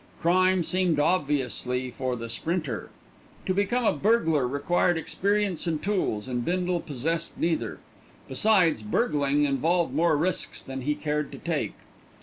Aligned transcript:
Crime 0.19 0.63
seemed 0.63 0.99
obviously 0.99 1.91
for 1.91 2.15
the 2.15 2.27
sprinter. 2.27 2.89
To 3.45 3.53
become 3.53 3.85
a 3.85 3.93
burger 3.93 4.47
required 4.47 4.97
experience 4.97 5.67
and 5.67 5.79
tools, 5.79 6.27
and 6.27 6.43
Bindle 6.43 6.79
possessed 6.79 7.37
neither. 7.37 7.77
Besides, 8.27 8.81
burgling 8.81 9.45
involved 9.45 9.93
more 9.93 10.17
risks 10.17 10.59
than 10.59 10.81
he 10.81 10.95
cared 10.95 11.31
to 11.33 11.37
take. 11.37 11.75